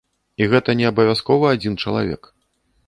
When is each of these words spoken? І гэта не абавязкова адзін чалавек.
І 0.43 0.47
гэта 0.53 0.75
не 0.79 0.89
абавязкова 0.91 1.53
адзін 1.59 1.81
чалавек. 1.85 2.21